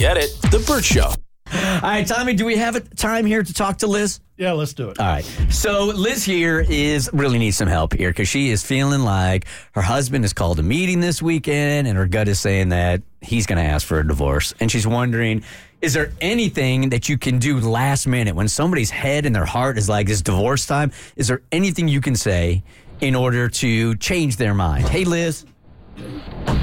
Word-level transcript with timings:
Get 0.00 0.16
it? 0.16 0.34
The 0.50 0.64
Burt 0.66 0.82
Show. 0.82 1.12
All 1.52 1.80
right, 1.82 2.06
Tommy, 2.06 2.32
do 2.32 2.46
we 2.46 2.56
have 2.56 2.74
a 2.74 2.80
time 2.80 3.26
here 3.26 3.42
to 3.42 3.52
talk 3.52 3.76
to 3.80 3.86
Liz? 3.86 4.20
Yeah, 4.38 4.52
let's 4.52 4.72
do 4.72 4.88
it. 4.88 4.98
All 4.98 5.04
right. 5.04 5.24
So 5.50 5.84
Liz 5.88 6.24
here 6.24 6.64
is 6.66 7.10
really 7.12 7.38
needs 7.38 7.58
some 7.58 7.68
help 7.68 7.92
here 7.92 8.08
because 8.08 8.26
she 8.26 8.48
is 8.48 8.64
feeling 8.64 9.02
like 9.02 9.44
her 9.72 9.82
husband 9.82 10.24
has 10.24 10.32
called 10.32 10.58
a 10.58 10.62
meeting 10.62 11.00
this 11.00 11.20
weekend 11.20 11.86
and 11.86 11.98
her 11.98 12.06
gut 12.06 12.28
is 12.28 12.40
saying 12.40 12.70
that 12.70 13.02
he's 13.20 13.44
going 13.44 13.58
to 13.58 13.70
ask 13.70 13.86
for 13.86 13.98
a 13.98 14.08
divorce. 14.08 14.54
And 14.58 14.70
she's 14.70 14.86
wondering, 14.86 15.42
is 15.82 15.92
there 15.92 16.14
anything 16.22 16.88
that 16.88 17.10
you 17.10 17.18
can 17.18 17.38
do 17.38 17.60
last 17.60 18.06
minute 18.06 18.34
when 18.34 18.48
somebody's 18.48 18.90
head 18.90 19.26
and 19.26 19.36
their 19.36 19.44
heart 19.44 19.76
is 19.76 19.86
like 19.86 20.06
this 20.06 20.22
divorce 20.22 20.64
time? 20.64 20.92
Is 21.16 21.28
there 21.28 21.42
anything 21.52 21.88
you 21.88 22.00
can 22.00 22.16
say 22.16 22.62
in 23.02 23.14
order 23.14 23.50
to 23.50 23.96
change 23.96 24.38
their 24.38 24.54
mind? 24.54 24.88
Hey, 24.88 25.04
Liz. 25.04 25.44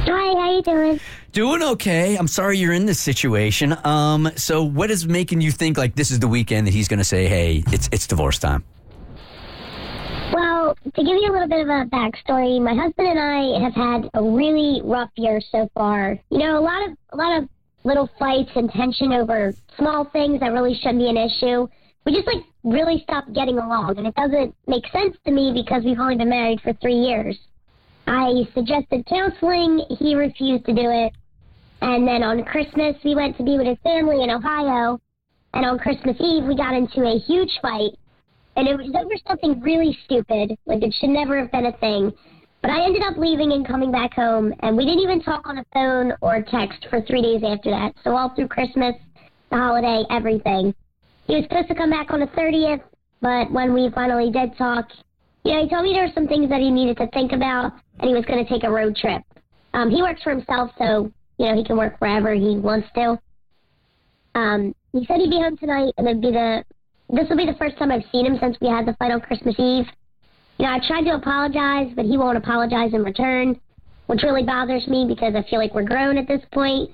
Hi, 0.09 0.39
how 0.39 0.55
you 0.55 0.61
doing? 0.61 0.99
Doing 1.33 1.61
okay. 1.61 2.15
I'm 2.15 2.29
sorry 2.29 2.57
you're 2.57 2.71
in 2.71 2.85
this 2.85 2.99
situation. 2.99 3.75
Um, 3.83 4.31
so 4.37 4.63
what 4.63 4.89
is 4.89 5.05
making 5.05 5.41
you 5.41 5.51
think 5.51 5.77
like 5.77 5.95
this 5.95 6.11
is 6.11 6.19
the 6.19 6.29
weekend 6.29 6.65
that 6.65 6.73
he's 6.73 6.87
going 6.87 6.99
to 6.99 7.05
say, 7.05 7.27
"Hey, 7.27 7.63
it's 7.73 7.89
it's 7.91 8.07
divorce 8.07 8.39
time"? 8.39 8.63
Well, 10.33 10.77
to 10.81 11.03
give 11.03 11.07
you 11.07 11.29
a 11.29 11.33
little 11.33 11.49
bit 11.49 11.59
of 11.59 11.67
a 11.67 11.85
backstory, 11.85 12.61
my 12.61 12.73
husband 12.73 13.09
and 13.09 13.19
I 13.19 13.59
have 13.59 13.73
had 13.73 14.09
a 14.13 14.23
really 14.23 14.81
rough 14.83 15.09
year 15.17 15.41
so 15.51 15.69
far. 15.73 16.17
You 16.29 16.37
know, 16.37 16.57
a 16.57 16.63
lot 16.63 16.87
of 16.87 16.97
a 17.11 17.17
lot 17.17 17.43
of 17.43 17.49
little 17.83 18.09
fights 18.17 18.51
and 18.55 18.71
tension 18.71 19.11
over 19.11 19.53
small 19.77 20.05
things 20.05 20.39
that 20.39 20.53
really 20.53 20.75
shouldn't 20.75 20.99
be 20.99 21.09
an 21.09 21.17
issue. 21.17 21.67
We 22.05 22.13
just 22.13 22.27
like 22.27 22.45
really 22.63 23.01
stopped 23.03 23.33
getting 23.33 23.57
along, 23.57 23.97
and 23.97 24.07
it 24.07 24.15
doesn't 24.15 24.55
make 24.67 24.87
sense 24.93 25.17
to 25.25 25.31
me 25.31 25.51
because 25.53 25.83
we've 25.83 25.99
only 25.99 26.15
been 26.15 26.29
married 26.29 26.61
for 26.61 26.71
three 26.71 26.95
years. 26.95 27.37
I 28.07 28.47
suggested 28.53 29.05
counseling. 29.05 29.81
He 29.99 30.15
refused 30.15 30.65
to 30.65 30.73
do 30.73 30.89
it. 30.89 31.13
And 31.81 32.07
then 32.07 32.23
on 32.23 32.43
Christmas, 32.45 32.95
we 33.03 33.15
went 33.15 33.37
to 33.37 33.43
be 33.43 33.57
with 33.57 33.67
his 33.67 33.77
family 33.83 34.23
in 34.23 34.29
Ohio. 34.29 34.99
And 35.53 35.65
on 35.65 35.77
Christmas 35.77 36.15
Eve, 36.19 36.45
we 36.45 36.55
got 36.55 36.73
into 36.73 37.01
a 37.03 37.19
huge 37.19 37.51
fight. 37.61 37.91
And 38.55 38.67
it 38.67 38.75
was 38.75 38.89
over 38.95 39.13
something 39.27 39.59
really 39.59 39.97
stupid. 40.05 40.57
Like, 40.65 40.81
it 40.81 40.95
should 40.99 41.09
never 41.09 41.37
have 41.37 41.51
been 41.51 41.67
a 41.67 41.77
thing. 41.77 42.13
But 42.61 42.71
I 42.71 42.85
ended 42.85 43.03
up 43.03 43.17
leaving 43.17 43.51
and 43.51 43.67
coming 43.67 43.91
back 43.91 44.13
home. 44.13 44.53
And 44.61 44.75
we 44.75 44.85
didn't 44.85 45.01
even 45.01 45.21
talk 45.21 45.47
on 45.47 45.57
the 45.57 45.65
phone 45.73 46.13
or 46.21 46.41
text 46.41 46.87
for 46.89 47.01
three 47.01 47.21
days 47.21 47.43
after 47.43 47.69
that. 47.69 47.93
So, 48.03 48.15
all 48.15 48.33
through 48.35 48.47
Christmas, 48.47 48.95
the 49.51 49.57
holiday, 49.57 50.03
everything. 50.09 50.73
He 51.27 51.35
was 51.35 51.43
supposed 51.43 51.67
to 51.67 51.75
come 51.75 51.91
back 51.91 52.11
on 52.11 52.21
the 52.21 52.27
30th. 52.27 52.81
But 53.21 53.51
when 53.51 53.73
we 53.73 53.91
finally 53.93 54.31
did 54.31 54.57
talk, 54.57 54.87
you 55.43 55.53
know, 55.53 55.63
he 55.63 55.69
told 55.69 55.83
me 55.83 55.93
there 55.93 56.07
were 56.07 56.13
some 56.13 56.27
things 56.27 56.49
that 56.49 56.61
he 56.61 56.71
needed 56.71 56.97
to 56.97 57.07
think 57.09 57.31
about 57.31 57.73
and 57.99 58.09
he 58.09 58.15
was 58.15 58.25
going 58.25 58.43
to 58.43 58.49
take 58.49 58.63
a 58.63 58.71
road 58.71 58.95
trip. 58.95 59.21
Um, 59.73 59.89
he 59.89 60.01
works 60.01 60.21
for 60.23 60.31
himself, 60.31 60.71
so 60.77 61.11
you 61.37 61.45
know 61.45 61.55
he 61.55 61.63
can 61.63 61.77
work 61.77 61.95
wherever 61.99 62.33
he 62.33 62.57
wants 62.57 62.87
to. 62.95 63.19
Um, 64.35 64.73
he 64.93 65.05
said 65.05 65.17
he'd 65.17 65.29
be 65.29 65.37
home 65.37 65.57
tonight, 65.57 65.93
and 65.97 66.07
it'd 66.07 66.21
be 66.21 66.31
the 66.31 66.63
this 67.09 67.29
will 67.29 67.37
be 67.37 67.45
the 67.45 67.55
first 67.57 67.77
time 67.77 67.91
I've 67.91 68.03
seen 68.11 68.25
him 68.25 68.37
since 68.39 68.57
we 68.59 68.67
had 68.67 68.85
the 68.85 68.93
fight 68.95 69.11
on 69.11 69.21
Christmas 69.21 69.55
Eve. 69.57 69.85
You 70.57 70.65
know, 70.65 70.73
I 70.73 70.79
tried 70.85 71.03
to 71.03 71.15
apologize, 71.15 71.93
but 71.95 72.05
he 72.05 72.17
won't 72.17 72.37
apologize 72.37 72.93
in 72.93 73.03
return, 73.03 73.59
which 74.07 74.23
really 74.23 74.43
bothers 74.43 74.87
me 74.87 75.05
because 75.07 75.33
I 75.35 75.47
feel 75.49 75.59
like 75.59 75.73
we're 75.73 75.83
grown 75.83 76.17
at 76.17 76.27
this 76.27 76.41
point. 76.51 76.91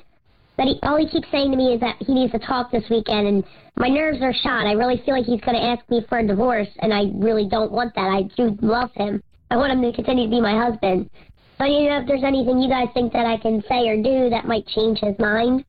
But 0.55 0.67
he, 0.67 0.79
all 0.83 0.97
he 0.97 1.07
keeps 1.07 1.27
saying 1.31 1.49
to 1.49 1.57
me 1.57 1.73
is 1.73 1.79
that 1.79 1.95
he 1.99 2.13
needs 2.13 2.31
to 2.33 2.39
talk 2.39 2.71
this 2.71 2.83
weekend, 2.89 3.27
and 3.27 3.43
my 3.75 3.87
nerves 3.87 4.19
are 4.21 4.33
shot. 4.33 4.67
I 4.67 4.73
really 4.73 5.01
feel 5.03 5.15
like 5.15 5.25
he's 5.25 5.41
going 5.41 5.57
to 5.57 5.63
ask 5.63 5.89
me 5.89 6.05
for 6.07 6.19
a 6.19 6.27
divorce, 6.27 6.67
and 6.79 6.93
I 6.93 7.05
really 7.15 7.47
don't 7.49 7.71
want 7.71 7.95
that. 7.95 8.01
I 8.01 8.23
do 8.37 8.55
love 8.61 8.91
him. 8.93 9.23
I 9.53 9.55
want 9.55 9.71
him 9.71 9.83
to 9.83 9.93
continue 9.93 10.23
to 10.23 10.31
be 10.31 10.41
my 10.41 10.57
husband. 10.57 11.11
So, 11.59 11.65
you 11.65 11.87
know, 11.87 11.99
if 11.99 12.07
there's 12.07 12.23
anything 12.23 12.59
you 12.59 12.67
guys 12.67 12.87
think 12.95 13.13
that 13.13 13.27
I 13.27 13.37
can 13.37 13.63
say 13.69 13.87
or 13.87 13.95
do 13.95 14.31
that 14.31 14.47
might 14.47 14.65
change 14.65 14.97
his 14.97 15.13
mind. 15.19 15.63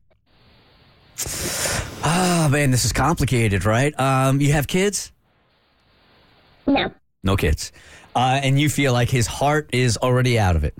Oh 2.03 2.49
man, 2.49 2.71
this 2.71 2.83
is 2.83 2.91
complicated, 2.91 3.63
right? 3.63 3.97
Um, 3.99 4.41
you 4.41 4.53
have 4.53 4.65
kids? 4.65 5.11
No. 6.65 6.91
No 7.23 7.37
kids. 7.37 7.71
Uh, 8.15 8.39
and 8.41 8.59
you 8.59 8.69
feel 8.69 8.91
like 8.91 9.09
his 9.09 9.27
heart 9.27 9.69
is 9.71 9.97
already 9.97 10.39
out 10.39 10.55
of 10.55 10.63
it. 10.63 10.75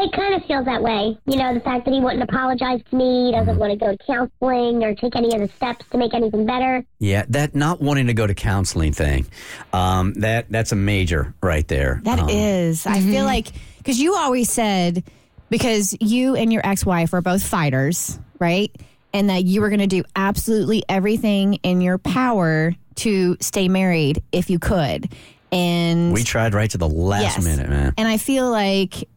It 0.00 0.12
kind 0.12 0.34
of 0.34 0.44
feels 0.46 0.64
that 0.66 0.82
way. 0.82 1.18
You 1.26 1.36
know, 1.36 1.54
the 1.54 1.60
fact 1.60 1.84
that 1.84 1.92
he 1.92 2.00
wouldn't 2.00 2.22
apologize 2.22 2.80
to 2.90 2.96
me, 2.96 3.26
he 3.26 3.32
doesn't 3.32 3.58
want 3.58 3.72
to 3.72 3.76
go 3.78 3.90
to 3.90 3.98
counseling 4.06 4.84
or 4.84 4.94
take 4.94 5.16
any 5.16 5.34
of 5.34 5.40
the 5.40 5.48
steps 5.56 5.84
to 5.90 5.98
make 5.98 6.14
anything 6.14 6.46
better. 6.46 6.84
Yeah, 7.00 7.24
that 7.30 7.54
not 7.54 7.80
wanting 7.80 8.06
to 8.06 8.14
go 8.14 8.26
to 8.26 8.34
counseling 8.34 8.92
thing, 8.92 9.26
um, 9.72 10.14
that 10.14 10.46
that's 10.50 10.70
a 10.72 10.76
major 10.76 11.34
right 11.42 11.66
there. 11.66 12.00
That 12.04 12.20
um, 12.20 12.28
is. 12.30 12.86
I 12.86 13.00
feel 13.00 13.24
like 13.24 13.48
because 13.78 13.98
you 13.98 14.14
always 14.14 14.50
said 14.50 15.02
because 15.50 15.96
you 16.00 16.36
and 16.36 16.52
your 16.52 16.62
ex-wife 16.64 17.12
are 17.12 17.22
both 17.22 17.42
fighters, 17.42 18.18
right? 18.38 18.70
And 19.12 19.30
that 19.30 19.44
you 19.44 19.62
were 19.62 19.68
going 19.70 19.80
to 19.80 19.86
do 19.86 20.04
absolutely 20.14 20.84
everything 20.88 21.54
in 21.62 21.80
your 21.80 21.98
power 21.98 22.74
to 22.96 23.36
stay 23.40 23.68
married 23.68 24.22
if 24.30 24.50
you 24.50 24.58
could. 24.58 25.12
And 25.50 26.12
We 26.12 26.24
tried 26.24 26.52
right 26.52 26.70
to 26.70 26.78
the 26.78 26.88
last 26.88 27.22
Yes. 27.38 27.44
minute, 27.44 27.70
man. 27.70 27.94
and 27.96 28.06
I 28.06 28.18
feel 28.18 28.50
like 28.50 29.08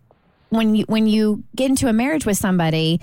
when 0.52 0.76
you 0.76 0.86
when 0.88 1.08
you 1.08 1.44
get 1.56 1.70
into 1.70 1.88
a 1.88 1.94
marriage 1.94 2.26
with 2.26 2.38
somebody, 2.38 3.00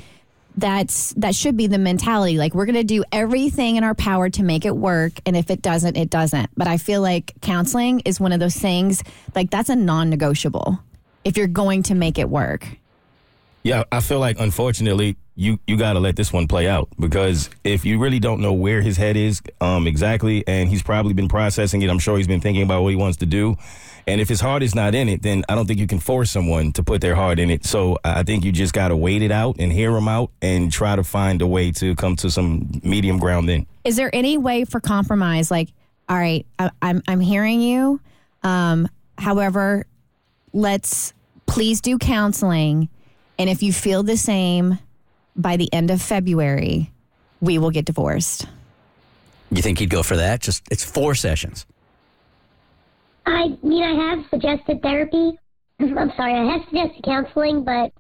that's 0.57 1.15
that 1.15 1.35
should 1.35 1.57
be 1.57 1.67
the 1.67 1.79
mentality. 1.79 2.37
Like 2.37 2.55
we're 2.55 2.67
going 2.67 2.75
to 2.77 2.85
do 2.85 3.05
everything 3.11 3.77
in 3.77 3.85
our 3.85 3.95
power 3.95 4.29
to 4.31 4.43
make 4.43 4.65
it 4.65 4.77
work, 4.77 5.15
and 5.25 5.37
if 5.37 5.51
it 5.51 5.63
doesn't, 5.63 5.97
it 5.97 6.11
doesn't. 6.11 6.51
But 6.57 6.69
I 6.69 6.77
feel 6.77 7.01
like 7.01 7.33
counseling 7.41 8.01
is 8.01 8.21
one 8.21 8.33
of 8.33 8.41
those 8.41 8.57
things. 8.57 9.03
Like 9.35 9.51
that's 9.51 9.71
a 9.71 9.77
non-negotiable 9.77 10.79
if 11.25 11.37
you're 11.37 11.47
going 11.47 11.85
to 11.85 11.95
make 11.95 12.19
it 12.19 12.29
work. 12.29 12.69
Yeah, 13.63 13.85
I 13.91 14.01
feel 14.01 14.21
like 14.21 14.39
unfortunately 14.39 15.17
you 15.39 15.61
you 15.69 15.77
got 15.77 15.93
to 15.93 16.01
let 16.01 16.17
this 16.17 16.33
one 16.33 16.49
play 16.49 16.67
out 16.67 16.89
because 16.99 17.49
if 17.63 17.85
you 17.85 18.01
really 18.01 18.19
don't 18.19 18.41
know 18.41 18.53
where 18.53 18.83
his 18.83 18.97
head 18.97 19.17
is 19.17 19.41
um 19.61 19.87
exactly 19.87 20.43
and 20.49 20.69
he's 20.69 20.83
probably 20.83 21.13
been 21.15 21.29
processing 21.29 21.81
it, 21.81 21.89
I'm 21.89 22.01
sure 22.01 22.17
he's 22.17 22.27
been 22.27 22.41
thinking 22.41 22.65
about 22.65 22.83
what 22.83 22.89
he 22.89 22.97
wants 22.97 23.19
to 23.19 23.27
do. 23.27 23.57
And 24.09 24.21
if 24.21 24.29
his 24.29 24.41
heart 24.41 24.63
is 24.63 24.75
not 24.75 24.95
in 24.97 25.09
it, 25.09 25.23
then 25.23 25.45
I 25.49 25.55
don't 25.55 25.67
think 25.67 25.79
you 25.79 25.87
can 25.87 26.01
force 26.01 26.31
someone 26.31 26.73
to 26.73 26.83
put 26.83 27.03
their 27.03 27.15
heart 27.15 27.39
in 27.39 27.51
it. 27.51 27.65
So 27.65 27.99
I 28.05 28.25
think 28.25 28.43
you 28.43 28.51
just 28.51 28.73
got 28.73 28.89
to 28.89 28.97
wait 28.97 29.23
it 29.23 29.31
out 29.31 29.57
and 29.59 29.71
hear 29.71 29.95
him 29.95 30.09
out 30.09 30.31
and 30.43 30.73
try 30.73 30.97
to 30.97 31.05
find 31.05 31.41
a 31.41 31.47
way 31.47 31.71
to 31.73 31.95
come 31.95 32.17
to 32.17 32.31
some 32.31 32.81
medium 32.83 33.19
ground 33.19 33.49
then. 33.49 33.67
Is 33.85 33.97
there 33.97 34.11
any 34.13 34.39
way 34.39 34.65
for 34.65 34.81
compromise? 34.81 35.51
Like, 35.51 35.69
all 36.09 36.17
right, 36.17 36.47
I, 36.59 36.71
I'm 36.83 37.03
I'm 37.07 37.21
hearing 37.21 37.61
you. 37.61 38.01
Um, 38.43 38.89
however, 39.19 39.87
let's 40.53 41.13
please 41.47 41.81
do 41.81 41.97
counseling, 41.99 42.89
and 43.39 43.49
if 43.49 43.63
you 43.63 43.73
feel 43.73 44.03
the 44.03 44.17
same 44.17 44.79
by 45.39 45.57
the 45.57 45.73
end 45.73 45.91
of 45.91 46.03
February, 46.03 46.91
we 47.41 47.57
will 47.59 47.71
get 47.71 47.85
divorced. 47.85 48.47
You 49.51 49.63
think 49.63 49.79
he'd 49.79 49.89
go 49.89 50.03
for 50.03 50.17
that? 50.17 50.41
Just 50.41 50.63
it's 50.71 50.85
four 50.85 51.15
sessions. 51.15 51.65
I 53.25 53.57
mean, 53.63 53.83
I 53.83 54.11
have 54.11 54.25
suggested 54.31 54.83
therapy. 54.83 55.39
I'm 55.81 56.13
sorry, 56.17 56.35
I 56.35 56.53
have 56.53 56.63
suggested 56.69 57.05
counseling, 57.05 57.65
but 57.65 57.93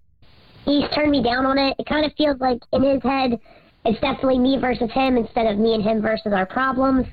he's 0.64 0.84
turned 0.94 1.10
me 1.10 1.22
down 1.22 1.46
on 1.46 1.56
it. 1.56 1.76
It 1.78 1.86
kind 1.86 2.04
of 2.04 2.12
feels 2.18 2.38
like 2.40 2.58
in 2.72 2.82
his 2.82 3.02
head, 3.02 3.38
it's 3.84 4.00
definitely 4.00 4.38
me 4.38 4.58
versus 4.58 4.90
him 4.92 5.16
instead 5.16 5.46
of 5.46 5.58
me 5.58 5.74
and 5.74 5.82
him 5.82 6.02
versus 6.02 6.32
our 6.32 6.44
problems. 6.44 7.06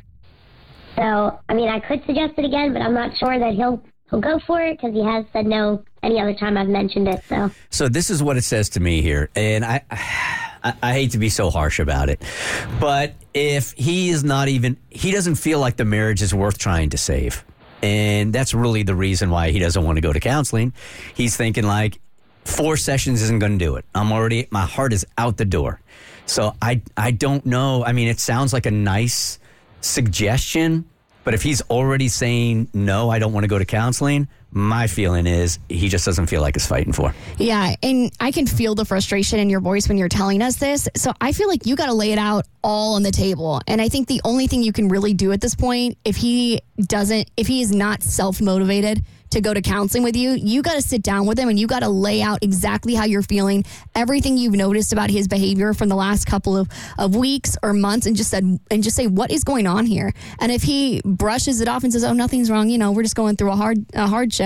So, 0.95 1.39
I 1.47 1.53
mean, 1.53 1.69
I 1.69 1.79
could 1.79 2.01
suggest 2.05 2.33
it 2.37 2.45
again, 2.45 2.73
but 2.73 2.81
I'm 2.81 2.93
not 2.93 3.15
sure 3.17 3.37
that 3.37 3.53
he'll 3.53 3.81
he'll 4.09 4.21
go 4.21 4.39
for 4.45 4.61
it 4.61 4.77
because 4.77 4.93
he 4.93 5.03
has 5.03 5.25
said 5.33 5.45
no 5.45 5.83
any 6.03 6.19
other 6.19 6.33
time 6.33 6.57
I've 6.57 6.67
mentioned 6.67 7.07
it. 7.07 7.23
So, 7.27 7.51
So 7.69 7.89
this 7.89 8.09
is 8.09 8.21
what 8.21 8.37
it 8.37 8.43
says 8.43 8.69
to 8.69 8.79
me 8.79 9.01
here, 9.01 9.29
and 9.35 9.65
I, 9.65 9.83
I, 10.81 10.93
hate 10.93 11.11
to 11.11 11.17
be 11.17 11.29
so 11.29 11.49
harsh 11.49 11.79
about 11.79 12.09
it, 12.09 12.23
but 12.79 13.13
if 13.33 13.71
he 13.73 14.09
is 14.09 14.23
not 14.23 14.47
even, 14.47 14.77
he 14.89 15.11
doesn't 15.11 15.35
feel 15.35 15.59
like 15.59 15.77
the 15.77 15.85
marriage 15.85 16.21
is 16.21 16.33
worth 16.33 16.57
trying 16.57 16.91
to 16.91 16.97
save, 16.97 17.43
and 17.81 18.31
that's 18.31 18.53
really 18.53 18.83
the 18.83 18.95
reason 18.95 19.29
why 19.29 19.51
he 19.51 19.59
doesn't 19.59 19.83
want 19.83 19.97
to 19.97 20.01
go 20.01 20.13
to 20.13 20.19
counseling. 20.19 20.73
He's 21.13 21.35
thinking 21.35 21.65
like, 21.65 21.99
four 22.45 22.77
sessions 22.77 23.21
isn't 23.23 23.39
going 23.39 23.57
to 23.57 23.65
do 23.65 23.75
it. 23.75 23.85
I'm 23.93 24.11
already, 24.11 24.47
my 24.51 24.65
heart 24.65 24.93
is 24.93 25.05
out 25.17 25.37
the 25.37 25.45
door. 25.45 25.81
So 26.25 26.55
I, 26.61 26.81
I 26.95 27.11
don't 27.11 27.45
know. 27.45 27.83
I 27.83 27.91
mean, 27.91 28.07
it 28.07 28.19
sounds 28.19 28.53
like 28.53 28.65
a 28.65 28.71
nice 28.71 29.39
suggestion, 29.81 30.85
but 31.25 31.33
if 31.33 31.43
he's 31.43 31.61
already 31.63 32.07
saying 32.07 32.69
no, 32.73 33.09
I 33.09 33.19
don't 33.19 33.33
want 33.33 33.43
to 33.43 33.47
go 33.49 33.59
to 33.59 33.65
counseling. 33.65 34.29
My 34.57 34.87
feeling 34.87 35.27
is 35.27 35.59
he 35.67 35.89
just 35.89 36.05
doesn't 36.05 36.27
feel 36.27 36.39
like 36.39 36.55
he's 36.55 36.65
fighting 36.65 36.93
for. 36.93 37.13
Yeah, 37.37 37.75
and 37.83 38.09
I 38.21 38.31
can 38.31 38.47
feel 38.47 38.73
the 38.73 38.85
frustration 38.85 39.37
in 39.37 39.49
your 39.49 39.59
voice 39.59 39.89
when 39.89 39.97
you're 39.97 40.07
telling 40.07 40.41
us 40.41 40.55
this. 40.55 40.87
So 40.95 41.11
I 41.19 41.33
feel 41.33 41.49
like 41.49 41.65
you 41.65 41.75
got 41.75 41.87
to 41.87 41.93
lay 41.93 42.13
it 42.13 42.17
out 42.17 42.45
all 42.63 42.95
on 42.95 43.03
the 43.03 43.11
table. 43.11 43.59
And 43.67 43.81
I 43.81 43.89
think 43.89 44.07
the 44.07 44.21
only 44.23 44.47
thing 44.47 44.63
you 44.63 44.71
can 44.71 44.87
really 44.87 45.13
do 45.13 45.33
at 45.33 45.41
this 45.41 45.55
point, 45.55 45.97
if 46.05 46.15
he 46.15 46.61
doesn't, 46.79 47.29
if 47.35 47.47
he 47.47 47.61
is 47.61 47.71
not 47.71 48.01
self 48.01 48.39
motivated 48.39 49.03
to 49.31 49.41
go 49.41 49.53
to 49.53 49.61
counseling 49.61 50.03
with 50.03 50.15
you, 50.15 50.31
you 50.31 50.61
got 50.61 50.75
to 50.75 50.81
sit 50.81 51.03
down 51.03 51.25
with 51.25 51.37
him 51.37 51.49
and 51.49 51.59
you 51.59 51.67
got 51.67 51.81
to 51.81 51.89
lay 51.89 52.21
out 52.21 52.41
exactly 52.41 52.95
how 52.95 53.03
you're 53.03 53.21
feeling, 53.21 53.65
everything 53.93 54.37
you've 54.37 54.53
noticed 54.53 54.93
about 54.93 55.09
his 55.09 55.27
behavior 55.27 55.73
from 55.73 55.89
the 55.89 55.95
last 55.95 56.25
couple 56.25 56.55
of, 56.55 56.69
of 56.97 57.15
weeks 57.15 57.57
or 57.61 57.73
months, 57.73 58.05
and 58.05 58.15
just 58.15 58.29
said 58.29 58.59
and 58.71 58.83
just 58.83 58.95
say 58.95 59.07
what 59.07 59.31
is 59.31 59.43
going 59.43 59.67
on 59.67 59.85
here. 59.85 60.13
And 60.39 60.51
if 60.51 60.63
he 60.63 61.01
brushes 61.03 61.59
it 61.59 61.67
off 61.67 61.83
and 61.83 61.91
says, 61.91 62.03
"Oh, 62.03 62.13
nothing's 62.13 62.49
wrong," 62.49 62.69
you 62.69 62.77
know, 62.77 62.91
we're 62.93 63.03
just 63.03 63.15
going 63.15 63.35
through 63.35 63.51
a 63.51 63.55
hard 63.55 63.85
a 63.93 64.07
hardship 64.07 64.44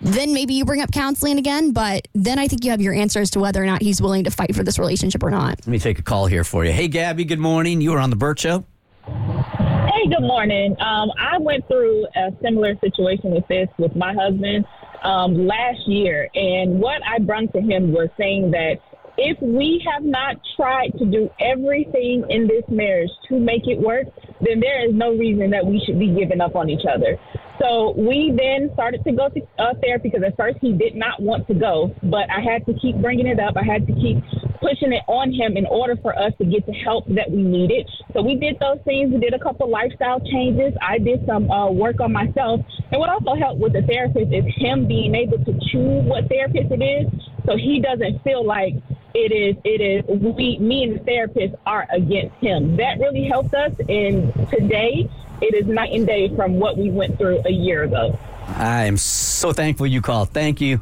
then 0.00 0.34
maybe 0.34 0.54
you 0.54 0.64
bring 0.64 0.82
up 0.82 0.92
counseling 0.92 1.38
again. 1.38 1.72
But 1.72 2.08
then 2.14 2.38
I 2.38 2.48
think 2.48 2.64
you 2.64 2.70
have 2.70 2.80
your 2.80 2.94
answer 2.94 3.20
as 3.20 3.30
to 3.32 3.40
whether 3.40 3.62
or 3.62 3.66
not 3.66 3.82
he's 3.82 4.00
willing 4.00 4.24
to 4.24 4.30
fight 4.30 4.54
for 4.54 4.62
this 4.62 4.78
relationship 4.78 5.22
or 5.22 5.30
not. 5.30 5.58
Let 5.60 5.68
me 5.68 5.78
take 5.78 5.98
a 5.98 6.02
call 6.02 6.26
here 6.26 6.44
for 6.44 6.64
you. 6.64 6.72
Hey, 6.72 6.88
Gabby, 6.88 7.24
good 7.24 7.38
morning. 7.38 7.80
You 7.80 7.92
were 7.92 7.98
on 7.98 8.10
the 8.10 8.16
Burt 8.16 8.38
Show. 8.38 8.64
Hey, 9.06 10.08
good 10.08 10.22
morning. 10.22 10.76
Um, 10.80 11.10
I 11.18 11.38
went 11.38 11.66
through 11.68 12.06
a 12.14 12.30
similar 12.42 12.74
situation 12.80 13.30
with 13.30 13.46
this 13.48 13.68
with 13.78 13.96
my 13.96 14.12
husband 14.12 14.64
um, 15.02 15.46
last 15.46 15.86
year, 15.86 16.28
and 16.34 16.80
what 16.80 17.00
I 17.06 17.18
brought 17.18 17.52
to 17.52 17.60
him 17.60 17.92
was 17.92 18.08
saying 18.18 18.50
that 18.50 18.76
if 19.18 19.40
we 19.40 19.82
have 19.90 20.04
not 20.04 20.36
tried 20.56 20.92
to 20.98 21.06
do 21.06 21.30
everything 21.40 22.24
in 22.28 22.46
this 22.46 22.64
marriage 22.68 23.10
to 23.28 23.38
make 23.38 23.66
it 23.66 23.78
work, 23.80 24.06
then 24.42 24.60
there 24.60 24.86
is 24.86 24.94
no 24.94 25.16
reason 25.16 25.50
that 25.50 25.64
we 25.64 25.82
should 25.86 25.98
be 25.98 26.08
giving 26.08 26.40
up 26.40 26.54
on 26.54 26.68
each 26.68 26.84
other. 26.86 27.18
So 27.60 27.94
we 27.96 28.34
then 28.36 28.70
started 28.74 29.02
to 29.04 29.12
go 29.12 29.28
to 29.28 29.40
uh, 29.58 29.74
therapy 29.82 30.10
because 30.10 30.24
at 30.26 30.36
first 30.36 30.58
he 30.60 30.72
did 30.72 30.94
not 30.94 31.22
want 31.22 31.46
to 31.48 31.54
go, 31.54 31.94
but 32.02 32.28
I 32.30 32.40
had 32.40 32.66
to 32.66 32.74
keep 32.80 32.96
bringing 33.00 33.26
it 33.26 33.40
up. 33.40 33.54
I 33.56 33.64
had 33.64 33.86
to 33.86 33.92
keep 33.94 34.18
pushing 34.60 34.92
it 34.92 35.02
on 35.06 35.32
him 35.32 35.56
in 35.56 35.66
order 35.66 35.96
for 36.02 36.16
us 36.18 36.32
to 36.38 36.44
get 36.44 36.66
the 36.66 36.72
help 36.72 37.06
that 37.08 37.30
we 37.30 37.42
needed. 37.42 37.88
So 38.12 38.22
we 38.22 38.36
did 38.36 38.58
those 38.60 38.78
things. 38.84 39.12
We 39.12 39.20
did 39.20 39.34
a 39.34 39.38
couple 39.38 39.70
lifestyle 39.70 40.20
changes. 40.20 40.72
I 40.82 40.98
did 40.98 41.24
some 41.26 41.50
uh, 41.50 41.70
work 41.70 42.00
on 42.00 42.12
myself. 42.12 42.60
And 42.92 43.00
what 43.00 43.08
also 43.08 43.34
helped 43.34 43.60
with 43.60 43.72
the 43.72 43.82
therapist 43.82 44.32
is 44.32 44.44
him 44.56 44.86
being 44.86 45.14
able 45.14 45.38
to 45.44 45.52
choose 45.72 46.04
what 46.04 46.28
therapist 46.28 46.70
it 46.70 46.82
is 46.82 47.06
so 47.46 47.56
he 47.56 47.80
doesn't 47.80 48.22
feel 48.22 48.44
like 48.44 48.74
it 49.16 49.32
is 49.32 49.56
it 49.64 49.80
is 49.80 50.04
we 50.20 50.58
me 50.58 50.84
and 50.84 50.96
the 50.96 51.04
therapist 51.04 51.54
are 51.64 51.86
against 51.90 52.36
him. 52.36 52.76
That 52.76 52.98
really 52.98 53.24
helped 53.24 53.54
us 53.54 53.72
and 53.88 54.32
today 54.50 55.08
it 55.40 55.54
is 55.54 55.66
night 55.66 55.92
and 55.92 56.06
day 56.06 56.34
from 56.36 56.58
what 56.58 56.76
we 56.76 56.90
went 56.90 57.18
through 57.18 57.42
a 57.46 57.50
year 57.50 57.84
ago. 57.84 58.18
I 58.46 58.84
am 58.84 58.96
so 58.96 59.52
thankful 59.52 59.86
you 59.86 60.02
called. 60.02 60.30
Thank 60.30 60.60
you. 60.60 60.80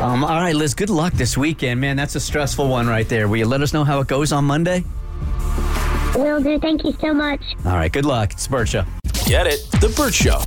Um, 0.00 0.24
all 0.24 0.40
right, 0.40 0.54
Liz, 0.54 0.74
good 0.74 0.90
luck 0.90 1.12
this 1.12 1.36
weekend, 1.36 1.80
man. 1.80 1.96
That's 1.96 2.14
a 2.16 2.20
stressful 2.20 2.68
one 2.68 2.88
right 2.88 3.08
there. 3.08 3.28
Will 3.28 3.36
you 3.36 3.46
let 3.46 3.62
us 3.62 3.72
know 3.72 3.84
how 3.84 4.00
it 4.00 4.08
goes 4.08 4.32
on 4.32 4.44
Monday? 4.44 4.84
Will 6.16 6.42
do. 6.42 6.58
Thank 6.58 6.84
you 6.84 6.92
so 6.92 7.12
much. 7.12 7.40
All 7.64 7.76
right, 7.76 7.92
good 7.92 8.06
luck. 8.06 8.32
It's 8.32 8.48
Burt 8.48 8.68
Show. 8.68 8.84
Get 9.26 9.46
it? 9.46 9.60
The 9.80 9.92
Burt 9.96 10.14
Show. 10.14 10.40